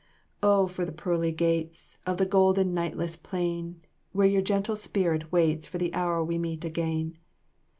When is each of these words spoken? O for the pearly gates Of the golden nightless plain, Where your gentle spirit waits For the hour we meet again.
O 0.41 0.65
for 0.65 0.83
the 0.83 0.91
pearly 0.91 1.31
gates 1.31 1.99
Of 2.07 2.17
the 2.17 2.25
golden 2.25 2.73
nightless 2.73 3.15
plain, 3.15 3.81
Where 4.13 4.25
your 4.25 4.41
gentle 4.41 4.75
spirit 4.75 5.31
waits 5.31 5.67
For 5.67 5.77
the 5.77 5.93
hour 5.93 6.23
we 6.25 6.39
meet 6.39 6.65
again. 6.65 7.19